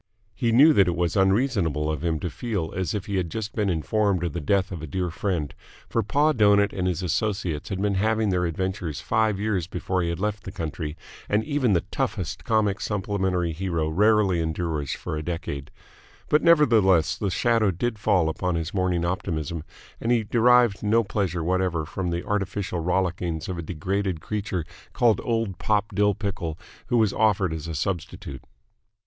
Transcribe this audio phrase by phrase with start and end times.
[0.33, 3.53] He knew that it was unreasonable of him to feel as if he had just
[3.53, 5.53] been informed of the death of a dear friend,
[5.87, 10.09] for Pa Doughnut and his associates had been having their adventures five years before he
[10.09, 10.97] had left the country,
[11.29, 15.69] and even the toughest comic supplementary hero rarely endures for a decade:
[16.29, 19.63] but nevertheless the shadow did fall upon his morning optimism,
[19.99, 25.21] and he derived no pleasure whatever from the artificial rollickings of a degraded creature called
[25.23, 26.57] Old Pop Dill Pickle
[26.87, 28.41] who was offered as a substitute.